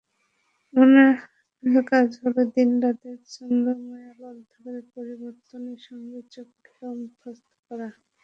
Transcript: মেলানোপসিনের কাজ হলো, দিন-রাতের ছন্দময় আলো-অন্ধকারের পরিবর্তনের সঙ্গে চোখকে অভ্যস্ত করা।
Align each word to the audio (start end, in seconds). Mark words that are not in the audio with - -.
মেলানোপসিনের 0.73 1.85
কাজ 1.91 2.07
হলো, 2.21 2.41
দিন-রাতের 2.55 3.17
ছন্দময় 3.33 4.05
আলো-অন্ধকারের 4.11 4.85
পরিবর্তনের 4.95 5.79
সঙ্গে 5.87 6.19
চোখকে 6.33 6.71
অভ্যস্ত 6.91 7.47
করা। 7.67 7.87